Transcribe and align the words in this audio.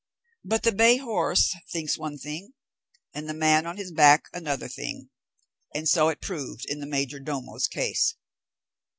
But 0.43 0.63
the 0.63 0.71
bay 0.71 0.97
horse 0.97 1.55
thinks 1.71 1.95
one 1.95 2.17
thing, 2.17 2.55
and 3.13 3.29
the 3.29 3.35
man 3.35 3.67
on 3.67 3.77
his 3.77 3.91
back 3.91 4.29
another 4.33 4.67
thing, 4.67 5.11
and 5.75 5.87
so 5.87 6.09
it 6.09 6.21
proved 6.21 6.65
in 6.65 6.79
the 6.79 6.87
major 6.87 7.19
domo's 7.19 7.67
case. 7.67 8.15